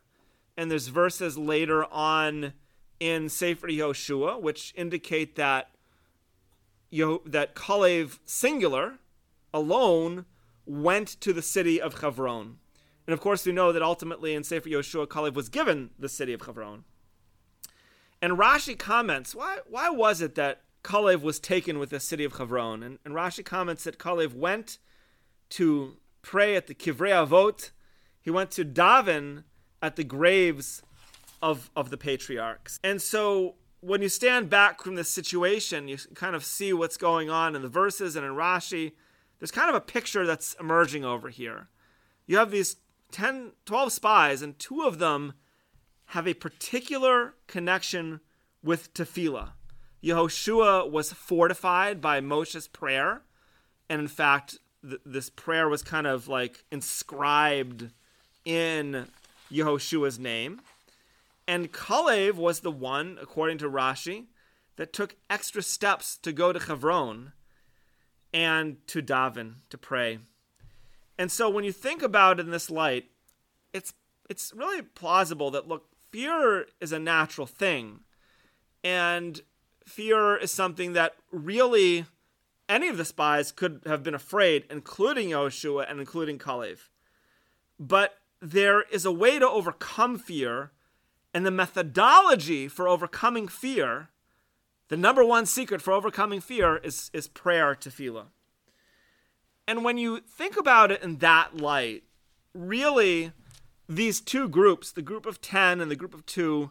and 0.57 0.71
there's 0.71 0.87
verses 0.87 1.37
later 1.37 1.85
on 1.85 2.53
in 2.99 3.29
Sefer 3.29 3.67
Yehoshua 3.67 4.41
which 4.41 4.73
indicate 4.75 5.35
that 5.35 5.69
Yo- 6.89 7.23
that 7.25 7.55
Kalev 7.55 8.19
singular 8.23 8.99
alone 9.51 10.25
went 10.65 11.19
to 11.21 11.33
the 11.33 11.41
city 11.41 11.81
of 11.81 11.99
Chevron. 11.99 12.59
And 13.07 13.13
of 13.13 13.19
course, 13.19 13.45
we 13.45 13.51
know 13.51 13.71
that 13.71 13.81
ultimately 13.81 14.33
in 14.33 14.43
Sefer 14.43 14.69
Yehoshua, 14.69 15.07
Kalev 15.07 15.33
was 15.33 15.49
given 15.49 15.89
the 15.97 16.07
city 16.07 16.33
of 16.33 16.41
Chevron. 16.43 16.85
And 18.23 18.37
Rashi 18.37 18.79
comments, 18.79 19.35
why, 19.35 19.57
why 19.69 19.89
was 19.89 20.21
it 20.21 20.35
that 20.35 20.61
Kalev 20.81 21.23
was 21.23 21.41
taken 21.41 21.77
with 21.77 21.89
the 21.89 21.99
city 21.99 22.23
of 22.23 22.33
Chevron? 22.37 22.81
And, 22.81 22.97
and 23.03 23.13
Rashi 23.13 23.43
comments 23.43 23.83
that 23.83 23.99
Kalev 23.99 24.33
went 24.33 24.77
to 25.49 25.97
pray 26.21 26.55
at 26.55 26.67
the 26.67 26.73
Kivrei 26.73 27.11
Avot. 27.11 27.71
He 28.21 28.31
went 28.31 28.49
to 28.51 28.63
daven 28.63 29.43
at 29.81 29.97
the 29.97 30.05
graves 30.05 30.81
of, 31.41 31.69
of 31.75 31.89
the 31.89 31.97
patriarchs. 31.97 32.79
And 32.81 33.01
so 33.01 33.55
when 33.81 34.01
you 34.01 34.07
stand 34.07 34.49
back 34.49 34.81
from 34.81 34.95
this 34.95 35.09
situation, 35.09 35.89
you 35.89 35.97
kind 36.15 36.33
of 36.33 36.45
see 36.45 36.71
what's 36.71 36.95
going 36.95 37.29
on 37.29 37.57
in 37.57 37.61
the 37.61 37.67
verses 37.67 38.15
and 38.15 38.25
in 38.25 38.31
Rashi. 38.31 38.93
There's 39.39 39.51
kind 39.51 39.67
of 39.67 39.75
a 39.75 39.81
picture 39.81 40.25
that's 40.25 40.55
emerging 40.61 41.03
over 41.03 41.27
here. 41.27 41.67
You 42.25 42.37
have 42.37 42.51
these 42.51 42.77
10, 43.11 43.51
12 43.65 43.91
spies, 43.91 44.41
and 44.41 44.57
two 44.57 44.83
of 44.83 44.99
them 44.99 45.33
have 46.07 46.27
a 46.27 46.33
particular 46.33 47.35
connection 47.47 48.19
with 48.63 48.93
tefillah. 48.93 49.51
Yehoshua 50.03 50.89
was 50.89 51.13
fortified 51.13 52.01
by 52.01 52.19
Moshe's 52.19 52.67
prayer, 52.67 53.21
and 53.89 54.01
in 54.01 54.07
fact, 54.07 54.57
th- 54.81 55.01
this 55.05 55.29
prayer 55.29 55.69
was 55.69 55.81
kind 55.81 56.05
of 56.05 56.27
like 56.27 56.65
inscribed 56.71 57.89
in 58.45 59.07
Yehoshua's 59.51 60.19
name. 60.19 60.61
And 61.47 61.71
Kalev 61.71 62.33
was 62.33 62.61
the 62.61 62.71
one, 62.71 63.17
according 63.21 63.57
to 63.59 63.69
Rashi, 63.69 64.25
that 64.75 64.93
took 64.93 65.15
extra 65.29 65.61
steps 65.61 66.17
to 66.17 66.31
go 66.31 66.51
to 66.53 66.59
Hebron 66.59 67.33
and 68.33 68.85
to 68.87 69.01
daven, 69.01 69.55
to 69.69 69.77
pray. 69.77 70.19
And 71.17 71.31
so 71.31 71.49
when 71.49 71.63
you 71.63 71.71
think 71.71 72.01
about 72.01 72.39
it 72.39 72.45
in 72.45 72.51
this 72.51 72.69
light, 72.69 73.05
it's 73.71 73.93
it's 74.29 74.53
really 74.55 74.81
plausible 74.81 75.51
that 75.51 75.67
look, 75.67 75.85
fear 76.13 76.67
is 76.79 76.91
a 76.91 76.99
natural 76.99 77.47
thing. 77.47 78.01
And 78.83 79.41
fear 79.83 80.37
is 80.37 80.51
something 80.51 80.93
that 80.93 81.15
really 81.31 82.05
any 82.69 82.87
of 82.87 82.97
the 82.97 83.05
spies 83.05 83.51
could 83.51 83.81
have 83.87 84.03
been 84.03 84.13
afraid, 84.13 84.65
including 84.69 85.29
Yehoshua 85.29 85.89
and 85.89 85.99
including 85.99 86.37
Kalev. 86.37 86.89
But 87.79 88.19
there 88.39 88.83
is 88.83 89.05
a 89.05 89.11
way 89.11 89.39
to 89.39 89.49
overcome 89.49 90.19
fear 90.19 90.71
and 91.33 91.47
the 91.47 91.51
methodology 91.51 92.67
for 92.67 92.87
overcoming 92.87 93.47
fear, 93.47 94.09
the 94.89 94.97
number 94.97 95.25
one 95.25 95.47
secret 95.47 95.81
for 95.81 95.91
overcoming 95.91 96.41
fear 96.41 96.77
is, 96.77 97.09
is 97.11 97.27
prayer 97.27 97.73
tefillah. 97.73 98.27
And 99.67 99.83
when 99.83 99.97
you 99.97 100.19
think 100.19 100.57
about 100.57 100.91
it 100.91 101.01
in 101.01 101.17
that 101.17 101.57
light, 101.57 102.03
really, 102.53 103.31
these 103.87 104.21
two 104.21 104.47
groups, 104.47 104.91
the 104.91 105.01
group 105.01 105.25
of 105.25 105.41
10 105.41 105.81
and 105.81 105.91
the 105.91 105.95
group 105.95 106.13
of 106.13 106.25
2, 106.25 106.69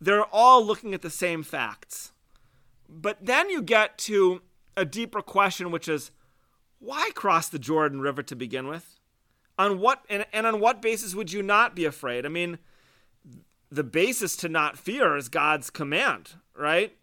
they're 0.00 0.24
all 0.24 0.64
looking 0.64 0.94
at 0.94 1.02
the 1.02 1.10
same 1.10 1.42
facts. 1.42 2.12
But 2.88 3.24
then 3.24 3.50
you 3.50 3.62
get 3.62 3.98
to 3.98 4.42
a 4.76 4.84
deeper 4.84 5.22
question, 5.22 5.70
which 5.70 5.88
is 5.88 6.10
why 6.78 7.10
cross 7.14 7.48
the 7.48 7.58
Jordan 7.58 8.00
River 8.00 8.22
to 8.22 8.34
begin 8.34 8.66
with? 8.66 8.96
On 9.58 9.78
what 9.78 10.04
and, 10.08 10.24
and 10.32 10.46
on 10.46 10.58
what 10.58 10.80
basis 10.80 11.14
would 11.14 11.32
you 11.32 11.42
not 11.42 11.76
be 11.76 11.84
afraid? 11.84 12.24
I 12.24 12.30
mean, 12.30 12.58
the 13.70 13.84
basis 13.84 14.34
to 14.36 14.48
not 14.48 14.78
fear 14.78 15.16
is 15.16 15.28
God's 15.28 15.68
command, 15.68 16.32
right? 16.56 16.96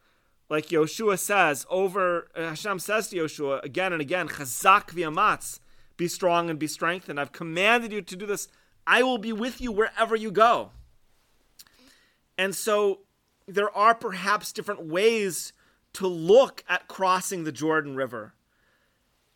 Like 0.49 0.67
Yoshua 0.67 1.19
says 1.19 1.65
over, 1.69 2.29
uh, 2.35 2.49
Hashem 2.49 2.79
says 2.79 3.09
to 3.09 3.17
Yoshua 3.17 3.63
again 3.63 3.93
and 3.93 4.01
again, 4.01 4.27
Chazak 4.27 4.87
v'amatz, 4.87 5.59
be 5.97 6.07
strong 6.07 6.49
and 6.49 6.57
be 6.57 6.67
strengthened. 6.67 7.19
I've 7.19 7.31
commanded 7.31 7.91
you 7.91 8.01
to 8.01 8.15
do 8.15 8.25
this. 8.25 8.47
I 8.87 9.03
will 9.03 9.17
be 9.17 9.33
with 9.33 9.59
you 9.59 9.71
wherever 9.71 10.15
you 10.15 10.31
go. 10.31 10.71
And 12.37 12.55
so 12.55 13.01
there 13.45 13.75
are 13.75 13.93
perhaps 13.93 14.53
different 14.53 14.85
ways 14.85 15.51
to 15.93 16.07
look 16.07 16.63
at 16.69 16.87
crossing 16.87 17.43
the 17.43 17.51
Jordan 17.51 17.95
River. 17.95 18.33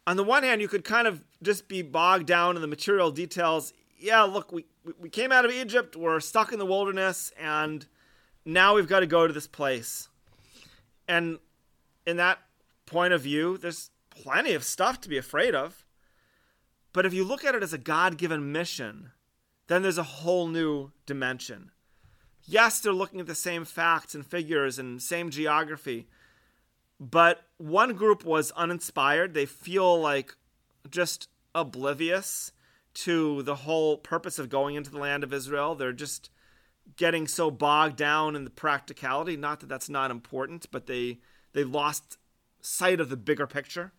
On 0.08 0.16
the 0.16 0.24
one 0.24 0.44
hand, 0.44 0.62
you 0.62 0.70
could 0.70 0.86
kind 0.86 1.06
of 1.06 1.24
just 1.44 1.68
be 1.68 1.82
bogged 1.82 2.28
down 2.28 2.56
in 2.56 2.62
the 2.62 2.68
material 2.68 3.12
details. 3.12 3.74
Yeah, 4.00 4.24
look, 4.24 4.52
we, 4.52 4.66
we 5.00 5.10
came 5.10 5.32
out 5.32 5.44
of 5.44 5.52
Egypt, 5.52 5.96
we're 5.96 6.20
stuck 6.22 6.54
in 6.54 6.60
the 6.60 6.66
wilderness, 6.66 7.32
and 7.40 7.86
now 8.46 8.76
we've 8.76 8.88
got 8.88 9.02
to 9.02 9.08
go 9.08 9.28
to 9.28 9.34
this 9.34 9.48
place. 9.48 10.08
And 11.08 11.40
in 12.08 12.18
that 12.18 12.40
point 12.86 13.14
of 13.14 13.22
view, 13.22 13.58
there's 13.58 13.90
plenty 14.10 14.54
of 14.54 14.64
stuff 14.64 15.02
to 15.02 15.10
be 15.10 15.18
afraid 15.18 15.54
of. 15.54 15.86
But 16.94 17.06
if 17.06 17.14
you 17.14 17.24
look 17.24 17.44
at 17.44 17.54
it 17.54 17.64
as 17.64 17.74
a 17.74 17.78
God 17.78 18.18
given 18.18 18.52
mission, 18.52 19.12
then 19.72 19.84
there's 19.84 19.98
a 19.98 20.04
whole 20.04 20.48
new 20.48 20.92
dimension. 21.06 21.72
Yes, 22.44 22.80
they're 22.80 22.92
looking 22.92 23.20
at 23.20 23.28
the 23.28 23.36
same 23.36 23.64
facts 23.64 24.14
and 24.14 24.26
figures 24.26 24.78
and 24.78 25.02
same 25.02 25.30
geography, 25.30 26.08
but 27.00 27.44
one 27.58 27.94
group 27.94 28.26
was 28.26 28.52
uninspired. 28.52 29.34
They 29.34 29.46
feel 29.46 30.00
like 30.00 30.36
just 30.90 31.30
oblivious 31.56 32.52
to 32.94 33.44
the 33.44 33.56
whole 33.56 33.98
purpose 33.98 34.40
of 34.40 34.50
going 34.50 34.76
into 34.76 34.92
the 34.92 35.00
land 35.00 35.24
of 35.24 35.32
Israel. 35.32 35.76
They're 35.76 35.94
just 35.94 36.30
getting 36.98 37.28
so 37.28 37.50
bogged 37.50 37.96
down 37.96 38.36
in 38.36 38.44
the 38.44 38.50
practicality. 38.50 39.38
Not 39.38 39.62
that 39.62 39.70
that's 39.70 39.90
not 39.90 40.12
important, 40.12 40.66
but 40.72 40.88
they 40.88 41.20
they 41.54 41.64
lost 41.64 42.18
sight 42.60 43.00
of 43.00 43.10
the 43.10 43.18
bigger 43.18 43.48
picture. 43.48 43.94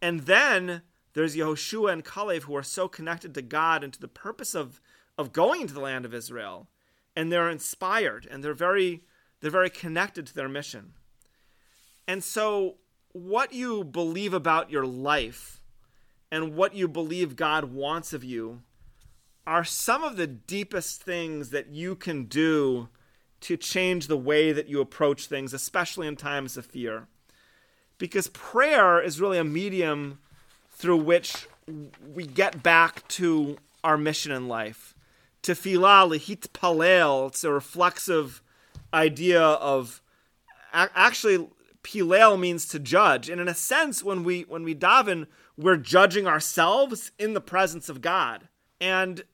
And 0.00 0.20
then 0.20 0.82
there's 1.18 1.34
Yehoshua 1.34 1.92
and 1.92 2.04
Kalev 2.04 2.42
who 2.42 2.54
are 2.54 2.62
so 2.62 2.86
connected 2.86 3.34
to 3.34 3.42
God 3.42 3.82
and 3.82 3.92
to 3.92 4.00
the 4.00 4.06
purpose 4.06 4.54
of 4.54 4.80
of 5.18 5.32
going 5.32 5.62
into 5.62 5.74
the 5.74 5.80
land 5.80 6.04
of 6.04 6.14
Israel, 6.14 6.68
and 7.16 7.32
they're 7.32 7.50
inspired 7.50 8.24
and 8.30 8.44
they're 8.44 8.54
very 8.54 9.02
they're 9.40 9.50
very 9.50 9.68
connected 9.68 10.28
to 10.28 10.34
their 10.34 10.48
mission. 10.48 10.92
And 12.06 12.22
so 12.22 12.76
what 13.10 13.52
you 13.52 13.82
believe 13.82 14.32
about 14.32 14.70
your 14.70 14.86
life 14.86 15.60
and 16.30 16.54
what 16.54 16.76
you 16.76 16.86
believe 16.86 17.34
God 17.34 17.64
wants 17.64 18.12
of 18.12 18.22
you 18.22 18.62
are 19.44 19.64
some 19.64 20.04
of 20.04 20.16
the 20.16 20.28
deepest 20.28 21.02
things 21.02 21.50
that 21.50 21.66
you 21.66 21.96
can 21.96 22.26
do 22.26 22.90
to 23.40 23.56
change 23.56 24.06
the 24.06 24.16
way 24.16 24.52
that 24.52 24.68
you 24.68 24.80
approach 24.80 25.26
things, 25.26 25.52
especially 25.52 26.06
in 26.06 26.14
times 26.14 26.56
of 26.56 26.64
fear. 26.64 27.08
Because 27.98 28.28
prayer 28.28 29.02
is 29.02 29.20
really 29.20 29.38
a 29.38 29.42
medium 29.42 30.20
through 30.78 30.96
which 30.96 31.48
we 32.14 32.24
get 32.24 32.62
back 32.62 33.06
to 33.08 33.58
our 33.82 33.98
mission 33.98 34.30
in 34.32 34.46
life. 34.48 34.94
Tefillah, 35.42 36.08
lehit 36.08 36.48
palel, 36.52 37.28
it's 37.28 37.44
a 37.44 37.52
reflexive 37.52 38.42
idea 38.94 39.42
of 39.42 40.00
actually 40.72 41.48
pilel 41.82 42.38
means 42.38 42.66
to 42.68 42.78
judge. 42.78 43.28
And 43.28 43.40
in 43.40 43.48
a 43.48 43.54
sense, 43.54 44.04
when 44.04 44.22
we 44.22 44.42
when 44.42 44.62
we 44.62 44.74
daven, 44.74 45.26
we're 45.56 45.76
judging 45.76 46.26
ourselves 46.26 47.10
in 47.18 47.34
the 47.34 47.40
presence 47.40 47.88
of 47.88 48.00
God. 48.00 48.48
And 48.80 49.24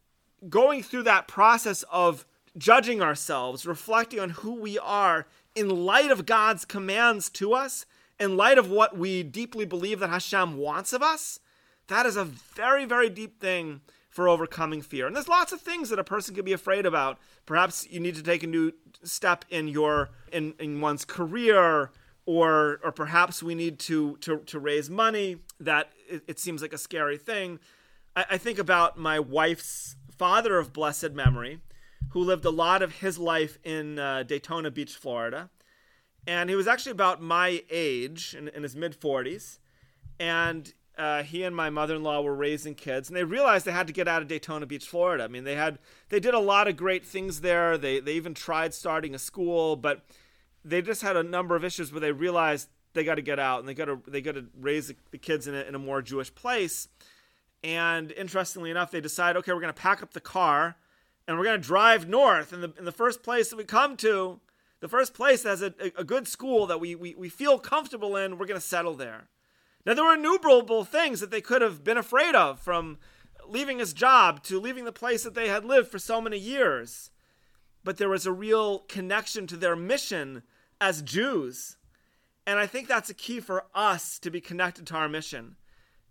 going 0.49 0.83
through 0.83 1.03
that 1.05 1.29
process 1.29 1.85
of 1.91 2.27
judging 2.57 3.03
ourselves, 3.03 3.67
reflecting 3.67 4.21
on 4.21 4.31
who 4.31 4.55
we 4.55 4.79
are 4.79 5.27
in 5.55 5.69
light 5.69 6.11
of 6.11 6.27
God's 6.27 6.65
commands 6.65 7.29
to 7.31 7.53
us, 7.53 7.85
in 8.19 8.37
light 8.37 8.59
of 8.59 8.71
what 8.71 8.97
we 8.97 9.23
deeply 9.23 9.65
believe 9.65 10.01
that 10.01 10.11
Hashem 10.11 10.57
wants 10.57 10.93
of 10.93 11.03
us, 11.03 11.41
that 11.89 12.07
is 12.07 12.17
a 12.17 12.25
very, 12.25 12.85
very 12.85 13.11
deep 13.11 13.41
thing 13.41 13.81
for 14.09 14.29
overcoming 14.29 14.81
fear. 14.81 15.07
And 15.07 15.17
there's 15.17 15.29
lots 15.29 15.53
of 15.53 15.61
things 15.61 15.91
that 15.91 15.99
a 15.99 16.05
person 16.05 16.35
can 16.35 16.45
be 16.45 16.53
afraid 16.53 16.87
about. 16.87 17.19
Perhaps 17.47 17.89
you 17.91 17.99
need 17.99 18.15
to 18.15 18.23
take 18.23 18.45
a 18.45 18.47
new 18.47 18.73
step 19.03 19.45
in 19.51 19.67
your 19.67 20.11
in, 20.33 20.55
in 20.61 20.81
one's 20.81 21.05
career 21.05 21.91
or 22.25 22.81
or 22.83 22.93
perhaps 22.93 23.43
we 23.43 23.55
need 23.55 23.79
to 23.81 24.17
to, 24.19 24.39
to 24.47 24.59
raise 24.61 24.89
money 24.89 25.39
that 25.59 25.93
it, 26.09 26.23
it 26.29 26.39
seems 26.39 26.63
like 26.63 26.73
a 26.73 26.79
scary 26.79 27.19
thing. 27.19 27.59
I, 28.15 28.25
I 28.31 28.39
think 28.39 28.59
about 28.59 28.97
my 28.97 29.19
wife's 29.19 29.97
father 30.17 30.59
of 30.59 30.73
blessed 30.73 31.13
memory, 31.13 31.59
who 32.11 32.21
lived 32.21 32.45
a 32.45 32.51
lot 32.51 32.83
of 32.83 32.93
his 32.93 33.19
life 33.19 33.59
in 33.65 33.99
uh, 33.99 34.23
Daytona 34.23 34.71
Beach, 34.71 34.95
Florida. 34.95 35.51
And 36.27 36.49
he 36.49 36.57
was 36.57 36.67
actually 36.67 36.93
about 36.93 37.21
my 37.21 37.63
age, 37.71 38.35
in, 38.37 38.49
in 38.49 38.63
his 38.63 38.75
mid 38.75 38.99
40s. 38.99 39.59
And 40.19 40.73
uh, 40.97 41.23
he 41.23 41.43
and 41.43 41.55
my 41.55 41.71
mother-in-law 41.71 42.23
were 42.23 42.35
raising 42.35 42.75
kids, 42.75 43.09
and 43.09 43.17
they 43.17 43.25
realized 43.25 43.67
they 43.67 43.73
had 43.73 43.89
to 43.89 43.93
get 43.93 44.07
out 44.07 44.23
of 44.23 44.29
Daytona 44.29 44.65
Beach, 44.65 44.87
Florida. 44.87 45.25
I 45.25 45.29
mean, 45.29 45.43
they 45.45 45.57
had 45.57 45.79
they 46.09 46.21
did 46.21 46.35
a 46.35 46.39
lot 46.39 46.69
of 46.69 46.77
great 46.77 47.05
things 47.05 47.41
there. 47.41 47.77
They 47.77 47.99
they 47.99 48.15
even 48.15 48.33
tried 48.33 48.75
starting 48.75 49.15
a 49.15 49.19
school, 49.19 49.75
but 49.75 50.05
they 50.65 50.83
just 50.83 51.03
had 51.03 51.17
a 51.17 51.23
number 51.23 51.57
of 51.57 51.65
issues 51.65 51.93
where 51.93 52.01
they 52.01 52.13
realized 52.13 52.69
they 52.93 53.03
got 53.03 53.17
to 53.17 53.23
get 53.23 53.41
out 53.41 53.59
and 53.59 53.69
they 53.69 53.75
got 53.75 53.87
to 53.87 54.01
they 54.07 54.21
got 54.21 54.37
to 54.37 54.47
raise 54.59 54.93
the 55.11 55.19
kids 55.19 55.49
in 55.49 55.55
a, 55.55 55.63
in 55.63 55.75
a 55.75 55.81
more 55.81 56.01
Jewish 56.01 56.33
place. 56.33 56.89
And 57.65 58.13
interestingly 58.13 58.71
enough, 58.71 58.91
they 58.91 59.01
decide, 59.01 59.37
okay, 59.39 59.53
we're 59.53 59.61
going 59.61 59.73
to 59.73 59.81
pack 59.81 60.03
up 60.03 60.13
the 60.13 60.21
car 60.21 60.77
and 61.27 61.39
we're 61.39 61.45
going 61.45 61.61
to 61.61 61.67
drive 61.67 62.07
north. 62.09 62.53
And 62.53 62.63
the, 62.63 62.73
in 62.79 62.85
the 62.85 62.93
first 62.93 63.23
place 63.23 63.49
that 63.49 63.57
we 63.57 63.65
come 63.65 63.97
to, 63.99 64.39
the 64.85 64.89
first 64.89 65.15
place 65.15 65.43
that 65.43 65.49
has 65.49 65.63
a, 65.63 65.73
a 65.97 66.05
good 66.05 66.29
school 66.29 66.67
that 66.67 66.79
we, 66.79 66.95
we, 66.95 67.15
we 67.15 67.31
feel 67.31 67.59
comfortable 67.59 68.17
in, 68.17 68.37
we're 68.37 68.45
going 68.45 68.61
to 68.61 68.67
settle 68.67 68.93
there. 68.93 69.31
Now, 69.87 69.95
there 69.95 70.05
were 70.05 70.13
innumerable 70.13 70.85
things 70.85 71.21
that 71.21 71.31
they 71.31 71.41
could 71.41 71.63
have 71.63 71.83
been 71.83 71.97
afraid 71.97 72.35
of 72.35 72.61
from 72.61 72.99
leaving 73.49 73.79
his 73.79 73.95
job 73.95 74.43
to 74.43 74.61
leaving 74.61 74.85
the 74.85 74.93
place 74.93 75.23
that 75.23 75.33
they 75.33 75.49
had 75.49 75.65
lived 75.65 75.91
for 75.91 75.99
so 75.99 76.21
many 76.21 76.37
years. 76.37 77.09
But 77.83 77.97
there 77.97 78.11
was 78.11 78.27
a 78.27 78.33
real 78.33 78.81
connection 78.81 79.47
to 79.47 79.57
their 79.57 79.75
mission 79.75 80.43
as 80.83 81.01
Jews. 81.01 81.79
And 82.47 82.59
I 82.59 82.67
think 82.67 82.87
that's 82.87 83.09
a 83.09 83.15
key 83.15 83.41
for 83.41 83.65
us 83.75 84.19
to 84.19 84.31
be 84.31 84.43
connected 84.43 84.87
to 84.89 84.97
our 84.97 85.09
mission. 85.09 85.57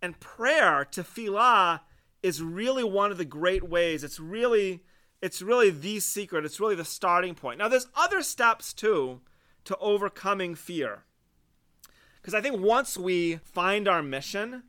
And 0.02 0.18
prayer, 0.18 0.84
tefillah, 0.84 1.78
is 2.24 2.42
really 2.42 2.82
one 2.82 3.12
of 3.12 3.18
the 3.18 3.24
great 3.24 3.62
ways. 3.62 4.02
It's 4.02 4.18
really, 4.18 4.82
it's 5.24 5.40
really 5.40 5.70
the 5.70 6.00
secret. 6.00 6.44
It's 6.44 6.60
really 6.60 6.74
the 6.74 6.84
starting 6.84 7.34
point. 7.34 7.58
Now, 7.58 7.68
there's 7.68 7.86
other 7.96 8.20
steps 8.22 8.74
too 8.74 9.22
to 9.64 9.74
overcoming 9.78 10.54
fear. 10.54 11.04
Because 12.20 12.34
I 12.34 12.42
think 12.42 12.60
once 12.60 12.98
we 12.98 13.36
find 13.36 13.88
our 13.88 14.02
mission, 14.02 14.64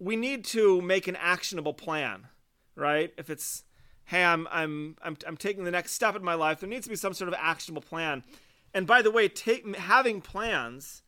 we 0.00 0.16
need 0.16 0.44
to 0.46 0.80
make 0.80 1.06
an 1.06 1.14
actionable 1.14 1.74
plan, 1.74 2.26
right? 2.74 3.12
If 3.16 3.30
it's, 3.30 3.62
hey, 4.06 4.24
I'm, 4.24 4.48
I'm, 4.50 4.96
I'm, 5.00 5.16
I'm 5.24 5.36
taking 5.36 5.62
the 5.62 5.70
next 5.70 5.92
step 5.92 6.16
in 6.16 6.24
my 6.24 6.34
life, 6.34 6.58
there 6.58 6.68
needs 6.68 6.86
to 6.86 6.90
be 6.90 6.96
some 6.96 7.14
sort 7.14 7.28
of 7.28 7.36
actionable 7.38 7.82
plan. 7.82 8.24
And 8.74 8.84
by 8.84 9.00
the 9.00 9.12
way, 9.12 9.28
take, 9.28 9.76
having 9.76 10.20
plans 10.20 11.02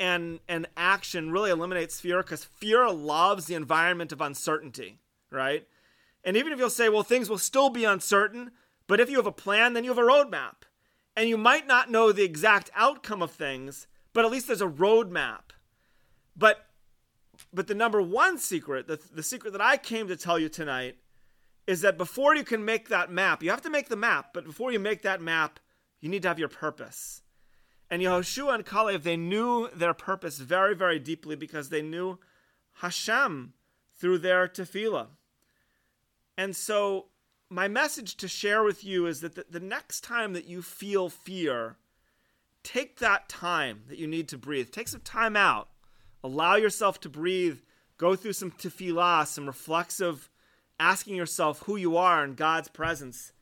and 0.00 0.40
and 0.48 0.66
action 0.76 1.30
really 1.30 1.50
eliminates 1.50 2.00
fear 2.00 2.22
because 2.22 2.42
fear 2.42 2.90
loves 2.90 3.44
the 3.44 3.54
environment 3.54 4.10
of 4.10 4.20
uncertainty, 4.20 4.98
right? 5.30 5.66
And 6.24 6.36
even 6.36 6.52
if 6.52 6.58
you'll 6.58 6.70
say, 6.70 6.88
well, 6.88 7.02
things 7.02 7.30
will 7.30 7.38
still 7.38 7.70
be 7.70 7.84
uncertain, 7.84 8.50
but 8.86 9.00
if 9.00 9.08
you 9.08 9.16
have 9.16 9.26
a 9.26 9.32
plan, 9.32 9.72
then 9.72 9.84
you 9.84 9.90
have 9.90 9.98
a 9.98 10.02
roadmap. 10.02 10.64
And 11.16 11.28
you 11.28 11.36
might 11.36 11.66
not 11.66 11.90
know 11.90 12.12
the 12.12 12.24
exact 12.24 12.70
outcome 12.74 13.22
of 13.22 13.30
things, 13.30 13.86
but 14.12 14.24
at 14.24 14.30
least 14.30 14.46
there's 14.46 14.60
a 14.60 14.66
roadmap. 14.66 15.52
But 16.36 16.66
but 17.52 17.66
the 17.66 17.74
number 17.74 18.02
one 18.02 18.38
secret, 18.38 18.86
the, 18.86 19.00
the 19.12 19.22
secret 19.22 19.52
that 19.52 19.62
I 19.62 19.78
came 19.78 20.08
to 20.08 20.16
tell 20.16 20.38
you 20.38 20.48
tonight, 20.48 20.96
is 21.66 21.80
that 21.80 21.96
before 21.96 22.34
you 22.34 22.44
can 22.44 22.64
make 22.64 22.88
that 22.88 23.10
map, 23.10 23.42
you 23.42 23.50
have 23.50 23.62
to 23.62 23.70
make 23.70 23.88
the 23.88 23.96
map, 23.96 24.30
but 24.34 24.44
before 24.44 24.72
you 24.72 24.78
make 24.78 25.02
that 25.02 25.22
map, 25.22 25.58
you 26.00 26.08
need 26.08 26.22
to 26.22 26.28
have 26.28 26.38
your 26.38 26.48
purpose. 26.48 27.22
And 27.90 28.02
Yehoshua 28.02 28.54
and 28.54 28.66
Kalev, 28.66 29.02
they 29.02 29.16
knew 29.16 29.68
their 29.74 29.94
purpose 29.94 30.38
very, 30.38 30.74
very 30.74 30.98
deeply 30.98 31.34
because 31.34 31.68
they 31.68 31.82
knew 31.82 32.18
Hashem 32.74 33.54
through 33.96 34.18
their 34.18 34.46
tefillah. 34.46 35.08
And 36.40 36.56
so, 36.56 37.08
my 37.50 37.68
message 37.68 38.16
to 38.16 38.26
share 38.26 38.62
with 38.62 38.82
you 38.82 39.04
is 39.04 39.20
that 39.20 39.34
the, 39.34 39.44
the 39.50 39.60
next 39.60 40.02
time 40.02 40.32
that 40.32 40.46
you 40.46 40.62
feel 40.62 41.10
fear, 41.10 41.76
take 42.62 42.98
that 43.00 43.28
time 43.28 43.82
that 43.88 43.98
you 43.98 44.06
need 44.06 44.26
to 44.28 44.38
breathe. 44.38 44.70
Take 44.70 44.88
some 44.88 45.02
time 45.02 45.36
out. 45.36 45.68
Allow 46.24 46.56
yourself 46.56 46.98
to 47.00 47.10
breathe. 47.10 47.58
Go 47.98 48.16
through 48.16 48.32
some 48.32 48.52
tefillah, 48.52 49.26
some 49.26 49.46
reflexive 49.46 50.30
asking 50.78 51.14
yourself 51.14 51.64
who 51.64 51.76
you 51.76 51.98
are 51.98 52.24
in 52.24 52.36
God's 52.36 52.68
presence. 52.68 53.34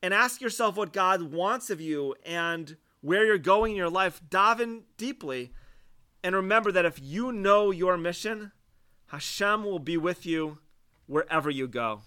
And 0.00 0.14
ask 0.14 0.40
yourself 0.40 0.76
what 0.76 0.92
God 0.92 1.32
wants 1.32 1.70
of 1.70 1.80
you 1.80 2.14
and 2.24 2.76
where 3.00 3.26
you're 3.26 3.36
going 3.36 3.72
in 3.72 3.78
your 3.78 3.90
life, 3.90 4.22
daven 4.30 4.82
deeply. 4.96 5.50
And 6.22 6.36
remember 6.36 6.70
that 6.70 6.84
if 6.84 7.02
you 7.02 7.32
know 7.32 7.72
your 7.72 7.96
mission, 7.96 8.52
Hashem 9.06 9.64
will 9.64 9.80
be 9.80 9.96
with 9.96 10.24
you 10.24 10.58
wherever 11.06 11.50
you 11.50 11.66
go. 11.66 12.02